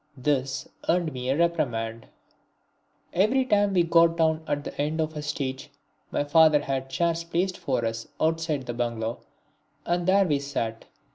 [0.17, 2.07] This earned me a reprimand.
[3.13, 5.69] Every time we got down at the end of a stage,
[6.09, 9.19] my father had chairs placed for us outside the bungalow
[9.85, 10.85] and there we sat.